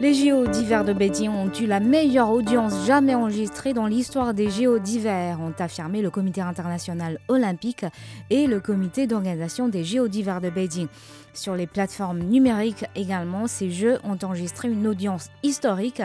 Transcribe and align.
Les 0.00 0.14
JO 0.14 0.46
d'hiver 0.46 0.84
de 0.84 0.92
Beijing 0.92 1.28
ont 1.28 1.50
eu 1.52 1.66
la 1.66 1.80
meilleure 1.80 2.30
audience 2.30 2.86
jamais 2.86 3.16
enregistrée 3.16 3.72
dans 3.72 3.86
l'histoire 3.86 4.32
des 4.32 4.48
JO 4.48 4.78
d'hiver, 4.78 5.40
ont 5.40 5.52
affirmé 5.58 6.02
le 6.02 6.10
Comité 6.10 6.40
international 6.40 7.18
olympique 7.26 7.84
et 8.30 8.46
le 8.46 8.60
Comité 8.60 9.08
d'organisation 9.08 9.68
des 9.68 9.82
JO 9.82 10.06
d'hiver 10.06 10.40
de 10.40 10.50
Beijing. 10.50 10.86
Sur 11.34 11.56
les 11.56 11.66
plateformes 11.66 12.20
numériques 12.20 12.84
également, 12.94 13.48
ces 13.48 13.72
Jeux 13.72 13.98
ont 14.04 14.18
enregistré 14.22 14.68
une 14.68 14.86
audience 14.86 15.30
historique. 15.42 16.02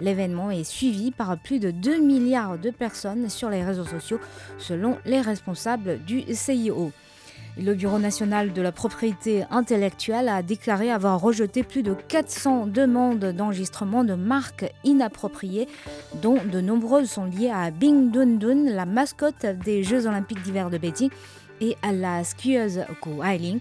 L'événement 0.00 0.50
est 0.50 0.64
suivi 0.64 1.12
par 1.12 1.38
plus 1.38 1.60
de 1.60 1.70
2 1.70 2.00
milliards 2.00 2.58
de 2.58 2.70
personnes 2.70 3.28
sur 3.28 3.50
les 3.50 3.62
réseaux 3.62 3.86
sociaux, 3.86 4.18
selon 4.58 4.98
les 5.04 5.20
responsables 5.20 6.00
du 6.04 6.24
CIO. 6.34 6.90
Le 7.60 7.74
Bureau 7.74 7.98
national 7.98 8.52
de 8.52 8.62
la 8.62 8.70
propriété 8.70 9.44
intellectuelle 9.50 10.28
a 10.28 10.42
déclaré 10.42 10.92
avoir 10.92 11.20
rejeté 11.20 11.64
plus 11.64 11.82
de 11.82 11.92
400 11.92 12.68
demandes 12.68 13.24
d'enregistrement 13.24 14.04
de 14.04 14.14
marques 14.14 14.72
inappropriées, 14.84 15.66
dont 16.22 16.38
de 16.44 16.60
nombreuses 16.60 17.10
sont 17.10 17.24
liées 17.24 17.50
à 17.50 17.72
Bing 17.72 18.12
Dun 18.12 18.36
Dun, 18.36 18.70
la 18.70 18.86
mascotte 18.86 19.44
des 19.64 19.82
Jeux 19.82 20.06
olympiques 20.06 20.42
d'hiver 20.42 20.70
de 20.70 20.78
Beijing, 20.78 21.10
et 21.60 21.76
à 21.82 21.92
la 21.92 22.22
skieuse 22.22 22.84
Ko 23.00 23.24
Ailing. 23.24 23.58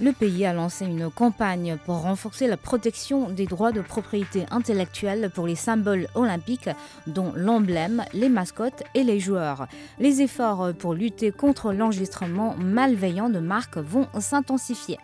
Le 0.00 0.10
pays 0.10 0.44
a 0.44 0.52
lancé 0.52 0.84
une 0.86 1.08
campagne 1.08 1.78
pour 1.84 2.02
renforcer 2.02 2.48
la 2.48 2.56
protection 2.56 3.30
des 3.30 3.46
droits 3.46 3.70
de 3.70 3.80
propriété 3.80 4.44
intellectuelle 4.50 5.30
pour 5.32 5.46
les 5.46 5.54
symboles 5.54 6.08
olympiques, 6.16 6.70
dont 7.06 7.32
l'emblème, 7.36 8.04
les 8.12 8.28
mascottes 8.28 8.82
et 8.94 9.04
les 9.04 9.20
joueurs. 9.20 9.68
Les 10.00 10.20
efforts 10.20 10.72
pour 10.74 10.94
lutter 10.94 11.30
contre 11.30 11.72
l'enregistrement 11.72 12.56
malveillant 12.58 13.28
de 13.28 13.38
marques 13.38 13.76
vont 13.78 14.08
s'intensifier. 14.18 14.98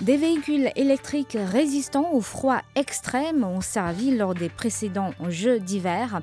Des 0.00 0.16
véhicules 0.16 0.70
électriques 0.76 1.36
résistants 1.36 2.12
au 2.12 2.20
froid 2.20 2.60
extrême 2.76 3.42
ont 3.42 3.60
servi 3.60 4.16
lors 4.16 4.32
des 4.32 4.48
précédents 4.48 5.10
Jeux 5.28 5.58
d'hiver. 5.58 6.20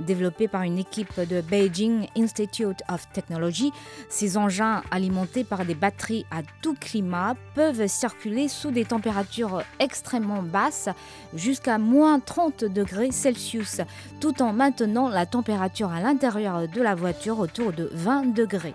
Développés 0.00 0.48
par 0.48 0.62
une 0.62 0.76
équipe 0.76 1.20
de 1.20 1.40
Beijing 1.40 2.08
Institute 2.16 2.82
of 2.88 3.06
Technology, 3.12 3.70
ces 4.08 4.36
engins 4.36 4.82
alimentés 4.90 5.44
par 5.44 5.64
des 5.64 5.76
batteries 5.76 6.26
à 6.32 6.42
tout 6.62 6.74
climat 6.74 7.36
peuvent 7.54 7.86
circuler 7.86 8.48
sous 8.48 8.72
des 8.72 8.84
températures 8.84 9.62
extrêmement 9.78 10.42
basses, 10.42 10.88
jusqu'à 11.32 11.78
moins 11.78 12.18
30 12.18 12.64
degrés 12.64 13.12
Celsius, 13.12 13.82
tout 14.18 14.42
en 14.42 14.52
maintenant 14.52 15.08
la 15.08 15.26
température 15.26 15.92
à 15.92 16.00
l'intérieur 16.00 16.66
de 16.66 16.82
la 16.82 16.96
voiture 16.96 17.38
autour 17.38 17.72
de 17.72 17.88
20 17.92 18.34
degrés. 18.34 18.74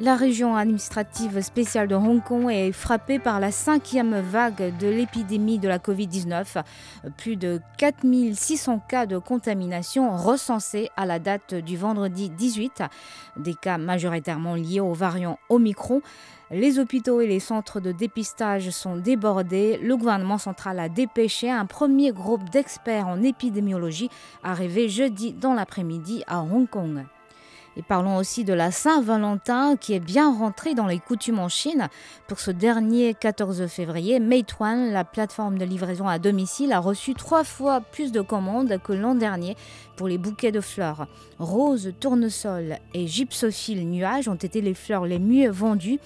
La 0.00 0.14
région 0.14 0.54
administrative 0.54 1.40
spéciale 1.40 1.88
de 1.88 1.96
Hong 1.96 2.22
Kong 2.22 2.48
est 2.52 2.70
frappée 2.70 3.18
par 3.18 3.40
la 3.40 3.50
cinquième 3.50 4.20
vague 4.20 4.78
de 4.78 4.86
l'épidémie 4.86 5.58
de 5.58 5.66
la 5.66 5.80
Covid-19. 5.80 6.62
Plus 7.16 7.34
de 7.34 7.60
4600 7.78 8.80
cas 8.88 9.06
de 9.06 9.18
contamination 9.18 10.16
recensés 10.16 10.88
à 10.96 11.04
la 11.04 11.18
date 11.18 11.56
du 11.56 11.76
vendredi 11.76 12.30
18, 12.30 12.84
des 13.38 13.54
cas 13.54 13.76
majoritairement 13.76 14.54
liés 14.54 14.78
au 14.78 14.92
variant 14.92 15.40
Omicron. 15.48 16.00
Les 16.52 16.78
hôpitaux 16.78 17.20
et 17.20 17.26
les 17.26 17.40
centres 17.40 17.80
de 17.80 17.90
dépistage 17.90 18.70
sont 18.70 18.94
débordés. 18.94 19.80
Le 19.82 19.96
gouvernement 19.96 20.38
central 20.38 20.78
a 20.78 20.88
dépêché 20.88 21.50
un 21.50 21.66
premier 21.66 22.12
groupe 22.12 22.48
d'experts 22.50 23.08
en 23.08 23.20
épidémiologie 23.24 24.10
arrivé 24.44 24.88
jeudi 24.88 25.32
dans 25.32 25.54
l'après-midi 25.54 26.22
à 26.28 26.40
Hong 26.40 26.70
Kong. 26.70 27.04
Et 27.78 27.82
parlons 27.82 28.16
aussi 28.16 28.44
de 28.44 28.52
la 28.52 28.72
Saint-Valentin 28.72 29.76
qui 29.76 29.94
est 29.94 30.00
bien 30.00 30.36
rentrée 30.36 30.74
dans 30.74 30.88
les 30.88 30.98
coutumes 30.98 31.38
en 31.38 31.48
Chine. 31.48 31.86
Pour 32.26 32.40
ce 32.40 32.50
dernier 32.50 33.14
14 33.14 33.68
février, 33.68 34.18
Meituan, 34.18 34.90
la 34.90 35.04
plateforme 35.04 35.58
de 35.58 35.64
livraison 35.64 36.08
à 36.08 36.18
domicile, 36.18 36.72
a 36.72 36.80
reçu 36.80 37.14
trois 37.14 37.44
fois 37.44 37.80
plus 37.80 38.10
de 38.10 38.20
commandes 38.20 38.78
que 38.82 38.92
l'an 38.92 39.14
dernier 39.14 39.56
pour 39.96 40.08
les 40.08 40.18
bouquets 40.18 40.50
de 40.50 40.60
fleurs. 40.60 41.06
Rose, 41.38 41.92
tournesol 42.00 42.78
et 42.94 43.06
gypsophile 43.06 43.88
nuage 43.88 44.26
ont 44.26 44.34
été 44.34 44.60
les 44.60 44.74
fleurs 44.74 45.06
les 45.06 45.20
mieux 45.20 45.48
vendues. 45.48 46.00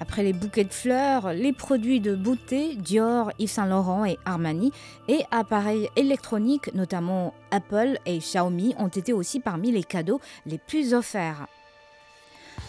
Après 0.00 0.22
les 0.22 0.32
bouquets 0.32 0.64
de 0.64 0.72
fleurs, 0.72 1.34
les 1.34 1.52
produits 1.52 2.00
de 2.00 2.14
beauté, 2.14 2.74
Dior, 2.74 3.30
Yves 3.38 3.50
Saint 3.50 3.66
Laurent 3.66 4.06
et 4.06 4.18
Armani, 4.24 4.72
et 5.08 5.20
appareils 5.30 5.90
électroniques, 5.94 6.74
notamment 6.74 7.34
Apple 7.50 7.98
et 8.06 8.18
Xiaomi, 8.18 8.74
ont 8.78 8.88
été 8.88 9.12
aussi 9.12 9.40
parmi 9.40 9.70
les 9.70 9.84
cadeaux 9.84 10.20
les 10.46 10.58
plus 10.58 10.94
offerts. 10.94 11.46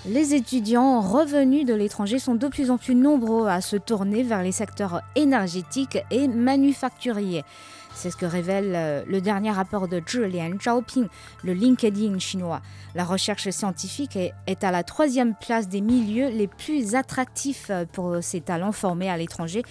Les 0.07 0.33
étudiants 0.33 0.99
revenus 0.99 1.63
de 1.63 1.75
l'étranger 1.75 2.17
sont 2.17 2.33
de 2.33 2.47
plus 2.47 2.71
en 2.71 2.79
plus 2.79 2.95
nombreux 2.95 3.47
à 3.47 3.61
se 3.61 3.75
tourner 3.75 4.23
vers 4.23 4.41
les 4.41 4.51
secteurs 4.51 5.01
énergétiques 5.15 5.99
et 6.09 6.27
manufacturiers. 6.27 7.43
C'est 7.93 8.09
ce 8.09 8.17
que 8.17 8.25
révèle 8.25 8.73
euh, 8.73 9.03
le 9.05 9.21
dernier 9.21 9.51
rapport 9.51 9.87
de 9.87 10.01
Zhilian 10.03 10.53
Zhaoping, 10.59 11.07
le 11.43 11.53
LinkedIn 11.53 12.17
chinois. 12.17 12.61
La 12.95 13.03
recherche 13.03 13.49
scientifique 13.49 14.15
est, 14.15 14.31
est 14.47 14.63
à 14.63 14.71
la 14.71 14.83
troisième 14.83 15.35
place 15.35 15.67
des 15.67 15.81
milieux 15.81 16.29
les 16.29 16.47
plus 16.47 16.95
attractifs 16.95 17.67
euh, 17.69 17.85
pour 17.85 18.17
ces 18.21 18.41
talents 18.41 18.71
formés 18.71 19.09
à 19.09 19.17
l'étranger. 19.17 19.61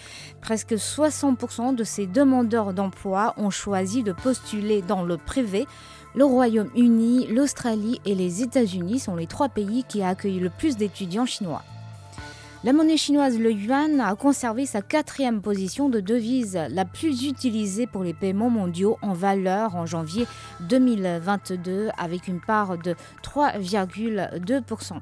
Presque 0.42 0.74
60% 0.74 1.74
de 1.74 1.82
ces 1.82 2.06
demandeurs 2.06 2.72
d'emploi 2.72 3.34
ont 3.36 3.50
choisi 3.50 4.04
de 4.04 4.12
postuler 4.12 4.80
dans 4.82 5.02
le 5.02 5.16
privé. 5.16 5.66
Le 6.12 6.24
Royaume-Uni, 6.24 7.28
l'Australie 7.28 8.00
et 8.04 8.16
les 8.16 8.42
États-Unis 8.42 8.98
sont 8.98 9.14
les 9.14 9.28
trois 9.28 9.48
pays 9.48 9.84
qui 9.88 10.02
accueillent 10.02 10.40
le 10.40 10.50
plus 10.50 10.76
d'étudiants 10.76 11.26
chinois. 11.26 11.62
La 12.62 12.74
monnaie 12.74 12.98
chinoise, 12.98 13.38
le 13.38 13.52
yuan, 13.52 14.02
a 14.02 14.14
conservé 14.14 14.66
sa 14.66 14.82
quatrième 14.82 15.40
position 15.40 15.88
de 15.88 15.98
devise 15.98 16.60
la 16.68 16.84
plus 16.84 17.24
utilisée 17.24 17.86
pour 17.86 18.02
les 18.02 18.12
paiements 18.12 18.50
mondiaux 18.50 18.98
en 19.00 19.14
valeur 19.14 19.76
en 19.76 19.86
janvier 19.86 20.26
2022 20.68 21.88
avec 21.96 22.28
une 22.28 22.42
part 22.42 22.76
de 22.76 22.96
3,2%. 23.22 25.00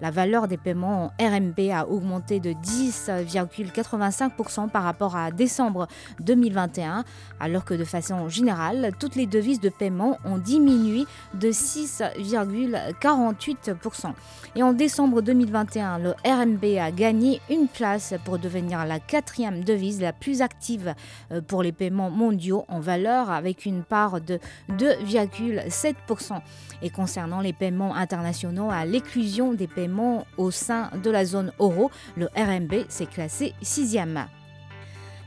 La 0.00 0.10
valeur 0.10 0.48
des 0.48 0.56
paiements 0.56 1.06
en 1.06 1.12
RMB 1.20 1.60
a 1.72 1.86
augmenté 1.86 2.40
de 2.40 2.52
10,85% 2.52 4.70
par 4.70 4.82
rapport 4.84 5.14
à 5.14 5.30
décembre 5.30 5.88
2021, 6.20 7.04
alors 7.38 7.66
que 7.66 7.74
de 7.74 7.84
façon 7.84 8.30
générale, 8.30 8.92
toutes 8.98 9.16
les 9.16 9.26
devises 9.26 9.60
de 9.60 9.68
paiement 9.68 10.16
ont 10.24 10.38
diminué 10.38 11.04
de 11.34 11.50
6,48%. 11.50 14.14
Et 14.56 14.62
en 14.62 14.72
décembre 14.72 15.20
2021, 15.20 15.98
le 15.98 16.14
RMB 16.24 16.64
a 16.80 16.90
gagné 17.00 17.40
une 17.48 17.66
place 17.66 18.12
pour 18.26 18.38
devenir 18.38 18.84
la 18.84 19.00
quatrième 19.00 19.64
devise 19.64 20.02
la 20.02 20.12
plus 20.12 20.42
active 20.42 20.94
euh, 21.32 21.40
pour 21.40 21.62
les 21.62 21.72
paiements 21.72 22.10
mondiaux 22.10 22.66
en 22.68 22.78
valeur 22.78 23.30
avec 23.30 23.64
une 23.64 23.84
part 23.84 24.20
de 24.20 24.38
2,7%. 24.72 26.42
Et 26.82 26.90
concernant 26.90 27.40
les 27.40 27.54
paiements 27.54 27.96
internationaux 27.96 28.68
à 28.70 28.84
l'éclusion 28.84 29.54
des 29.54 29.66
paiements 29.66 30.26
au 30.36 30.50
sein 30.50 30.90
de 31.02 31.10
la 31.10 31.24
zone 31.24 31.52
euro, 31.58 31.90
le 32.18 32.28
RMB 32.36 32.84
s'est 32.90 33.06
classé 33.06 33.54
sixième. 33.62 34.26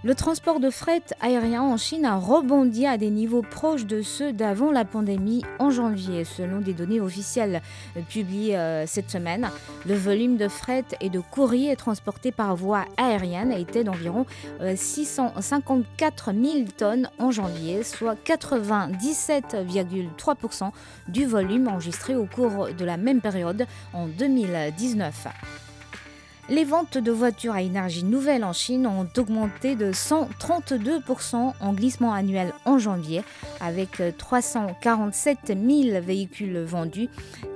Le 0.06 0.16
transport 0.16 0.60
de 0.60 0.70
fret 0.70 1.02
aérien 1.22 1.62
en 1.62 1.78
Chine 1.78 2.04
a 2.04 2.18
rebondi 2.18 2.86
à 2.86 2.98
des 2.98 3.10
niveaux 3.10 3.42
proches 3.42 3.86
de 3.86 4.02
ceux 4.02 4.34
d'avant 4.34 4.70
la 4.70 4.84
pandémie 4.84 5.46
en 5.60 5.72
janvier, 5.72 6.26
selon 6.26 6.60
des 6.60 6.74
données 6.74 7.00
officielles 7.00 7.62
publiées 8.10 8.58
euh, 8.58 8.86
cette 8.86 9.10
semaine. 9.10 9.50
Le 9.86 9.96
volume 9.96 10.36
de 10.36 10.50
fret 10.50 10.84
et 11.00 11.10
de 11.10 11.22
courrier 11.22 11.78
transportés 11.78 12.34
par 12.34 12.54
voie 12.58 12.84
aérienne 12.98 13.54
était 13.54 13.86
d'environ 13.86 14.26
euh, 14.60 14.74
654 14.76 16.34
000 16.34 16.66
tonnes 16.76 17.10
en 17.18 17.32
janvier, 17.32 17.84
soit 17.84 18.18
97,3% 18.26 20.72
du 21.08 21.26
volume 21.26 21.70
enregistré 21.70 22.18
au 22.18 22.26
cours 22.26 22.68
de 22.78 22.84
la 22.84 22.98
même 22.98 23.22
période 23.22 23.66
en 23.94 24.08
2019. 24.08 25.28
Les 26.50 26.66
ventes 26.66 26.98
de 26.98 27.12
voitures 27.12 27.54
à 27.54 27.62
énergie 27.62 28.04
nouvelle 28.04 28.44
en 28.44 28.52
Chine 28.52 28.86
ont 28.86 29.08
augmenté 29.18 29.76
de 29.76 29.94
132% 29.94 31.54
en 31.58 31.74
glissement 31.74 32.12
annuel 32.12 32.52
en 32.66 32.78
janvier, 32.78 33.24
avec 33.62 34.02
347 34.18 35.38
000 35.48 36.02
véhicules 36.02 36.60
vendus. 36.60 37.08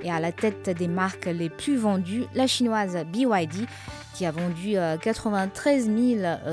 Et 0.02 0.10
à 0.10 0.20
la 0.20 0.32
tête 0.32 0.70
des 0.70 0.88
marques 0.88 1.26
les 1.26 1.50
plus 1.50 1.76
vendues, 1.76 2.24
la 2.34 2.46
chinoise 2.46 2.96
BYD, 3.12 3.66
qui 4.14 4.24
a 4.24 4.30
vendu 4.30 4.76
93 5.02 5.90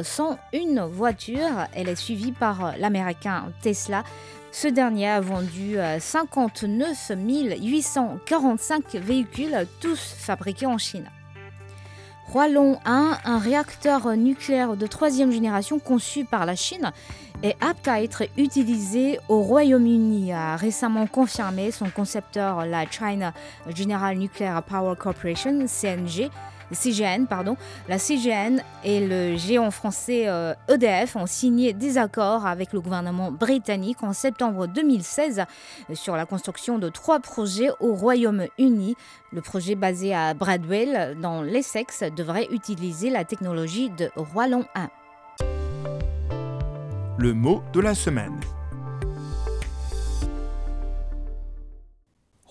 101 0.04 0.88
voitures. 0.88 1.68
Elle 1.74 1.88
est 1.88 1.96
suivie 1.96 2.34
par 2.34 2.78
l'américain 2.78 3.46
Tesla. 3.62 4.04
Ce 4.52 4.68
dernier 4.68 5.08
a 5.08 5.22
vendu 5.22 5.78
59 6.00 7.12
845 7.62 8.96
véhicules, 8.96 9.68
tous 9.80 10.16
fabriqués 10.18 10.66
en 10.66 10.78
Chine. 10.78 11.10
Hualong 12.34 12.78
1, 12.86 13.20
un 13.24 13.38
réacteur 13.38 14.16
nucléaire 14.18 14.76
de 14.76 14.88
troisième 14.88 15.32
génération 15.32 15.80
conçu 15.80 16.26
par 16.26 16.46
la 16.46 16.56
Chine, 16.56 16.92
est 17.44 17.56
apte 17.62 17.88
à 17.88 18.02
être 18.02 18.24
utilisé 18.38 19.20
au 19.30 19.42
Royaume-Uni, 19.42 20.34
a 20.34 20.56
récemment 20.56 21.06
confirmé 21.08 21.72
son 21.72 21.90
concepteur, 21.90 22.66
la 22.66 22.86
China 22.90 23.34
General 23.74 24.18
Nuclear 24.18 24.64
Power 24.64 24.96
Corporation, 24.98 25.66
CNG, 25.68 26.30
La 26.72 27.98
CGN 28.00 28.64
et 28.84 29.06
le 29.06 29.38
géant 29.38 29.72
français 29.72 30.28
EDF 30.68 31.16
ont 31.16 31.26
signé 31.26 31.74
des 31.74 31.98
accords 31.98 32.46
avec 32.46 32.74
le 32.74 32.82
gouvernement 32.82 33.32
britannique 33.32 34.04
en 34.04 34.14
septembre 34.14 34.68
2016 34.68 35.44
sur 35.94 36.16
la 36.16 36.26
construction 36.26 36.80
de 36.80 36.90
trois 36.90 37.20
projets 37.20 37.70
au 37.80 37.94
Royaume-Uni. 37.94 38.96
Le 39.32 39.42
projet 39.42 39.76
basé 39.76 40.14
à 40.14 40.34
Bradwell, 40.34 41.18
dans 41.22 41.42
l'Essex, 41.42 42.04
devrait 42.16 42.48
utiliser 42.52 43.10
la 43.10 43.26
technologie 43.26 43.90
de 43.90 44.10
Roalon 44.16 44.66
1. 44.76 44.90
Le 47.18 47.34
mot 47.34 47.64
de 47.74 47.80
la 47.80 47.96
semaine. 47.96 48.40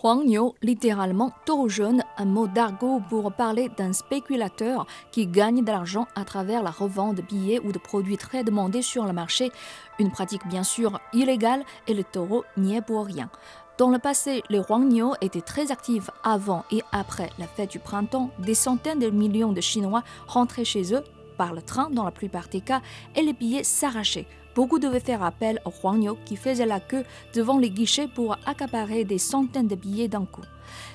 Huangniu, 0.04 0.52
littéralement 0.60 1.32
taureau 1.46 1.70
jaune, 1.70 2.02
un 2.18 2.26
mot 2.26 2.46
d'argot 2.46 3.00
pour 3.08 3.32
parler 3.32 3.70
d'un 3.70 3.94
spéculateur 3.94 4.86
qui 5.10 5.26
gagne 5.26 5.64
de 5.64 5.70
l'argent 5.70 6.06
à 6.14 6.26
travers 6.26 6.62
la 6.62 6.70
revente 6.70 7.16
de 7.16 7.22
billets 7.22 7.58
ou 7.64 7.72
de 7.72 7.78
produits 7.78 8.18
très 8.18 8.44
demandés 8.44 8.82
sur 8.82 9.06
le 9.06 9.14
marché. 9.14 9.50
Une 9.98 10.10
pratique 10.10 10.46
bien 10.46 10.62
sûr 10.62 11.00
illégale 11.14 11.64
et 11.88 11.94
le 11.94 12.04
taureau 12.04 12.44
n'y 12.58 12.76
est 12.76 12.82
pour 12.82 13.06
rien. 13.06 13.30
Dans 13.78 13.88
le 13.88 13.98
passé, 13.98 14.42
les 14.50 14.60
Huangniu 14.60 15.14
étaient 15.22 15.40
très 15.40 15.72
actifs 15.72 16.10
avant 16.22 16.66
et 16.70 16.82
après 16.92 17.30
la 17.38 17.46
fête 17.46 17.70
du 17.70 17.78
printemps. 17.78 18.30
Des 18.38 18.54
centaines 18.54 18.98
de 18.98 19.08
millions 19.08 19.52
de 19.52 19.62
Chinois 19.62 20.04
rentraient 20.26 20.66
chez 20.66 20.94
eux 20.94 21.02
par 21.38 21.54
le 21.54 21.62
train 21.62 21.88
dans 21.88 22.04
la 22.04 22.10
plupart 22.10 22.48
des 22.48 22.60
cas 22.60 22.82
et 23.16 23.22
les 23.22 23.32
billets 23.32 23.64
s'arrachaient. 23.64 24.26
Beaucoup 24.54 24.78
devaient 24.78 25.00
faire 25.00 25.22
appel 25.22 25.60
aux 25.64 25.72
Huangniu 25.82 26.12
qui 26.24 26.36
faisaient 26.36 26.66
la 26.66 26.80
queue 26.80 27.04
devant 27.34 27.58
les 27.58 27.70
guichets 27.70 28.08
pour 28.08 28.36
accaparer 28.46 29.04
des 29.04 29.18
centaines 29.18 29.68
de 29.68 29.74
billets 29.74 30.08
d'un 30.08 30.26
coup. 30.26 30.44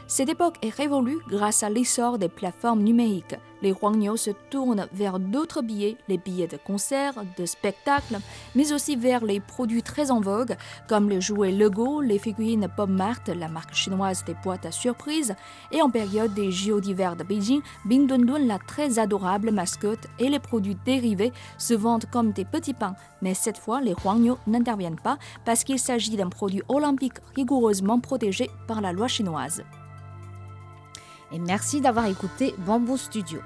Cette 0.08 0.30
époque 0.30 0.56
est 0.64 0.74
révolue 0.74 1.20
grâce 1.30 1.62
à 1.62 1.70
l'essor 1.70 2.18
des 2.18 2.30
plateformes 2.30 2.82
numériques. 2.82 3.36
Les 3.62 3.74
Huangniu 3.74 4.18
se 4.18 4.32
tournent 4.50 4.88
vers 4.94 5.20
d'autres 5.20 5.62
billets, 5.62 5.98
les 6.08 6.18
billets 6.18 6.48
de 6.48 6.58
concert, 6.58 7.14
de 7.38 7.46
spectacle, 7.46 8.18
mais 8.56 8.72
aussi 8.72 8.96
vers 8.96 9.24
les 9.24 9.40
produits 9.40 9.84
très 9.84 10.12
en 10.12 10.22
vogue, 10.22 10.56
comme 10.88 11.10
les 11.10 11.22
jouets 11.22 11.52
Lego, 11.52 12.02
les 12.02 12.18
figurines 12.18 12.70
Bob 12.76 12.90
Mart, 12.90 13.22
la 13.28 13.50
marque 13.50 13.76
chinoise 13.76 14.24
des 14.26 14.36
boîtes 14.44 14.66
à 14.66 14.72
surprise, 14.72 15.36
et 15.72 15.82
en 15.82 15.90
période 15.90 16.34
des 16.34 16.52
JO 16.52 16.80
d'hiver 16.80 17.16
de 17.16 17.24
Beijing, 17.24 17.62
Bing 17.86 18.08
Dun 18.08 18.20
Dun, 18.20 18.40
la 18.40 18.60
très 18.60 18.98
adorable 18.98 19.52
mascotte, 19.52 20.08
et 20.18 20.30
les 20.30 20.40
produits 20.40 20.78
dérivés 20.86 21.34
se 21.58 21.74
vendent 21.74 22.06
comme 22.12 22.32
des 22.32 22.46
petits 22.46 22.74
pains. 22.74 22.96
Mais 23.22 23.34
cette 23.34 23.58
fois, 23.58 23.82
les 23.82 23.96
Huangniu 24.04 24.34
n'interviennent 24.48 25.00
pas 25.00 25.18
parce 25.46 25.64
qu'il 25.64 25.80
s'agit 25.80 26.16
d'un 26.16 26.30
produit 26.30 26.64
olympique 26.70 27.18
rigoureusement 27.36 28.00
protégé 28.00 28.50
par 28.68 28.82
la 28.82 28.94
loi 28.94 29.08
chinoise 29.08 29.64
et 31.32 31.40
merci 31.40 31.82
d'avoir 31.82 32.06
écouté 32.06 32.56
Bamboo 32.60 32.98
Studio. 32.98 33.40